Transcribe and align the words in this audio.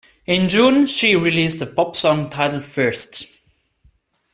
In 0.25 0.49
June 0.49 0.87
she 0.87 1.15
released 1.15 1.61
a 1.61 1.67
pop 1.67 1.95
song 1.95 2.27
titled 2.31 2.63
"First". 2.63 3.39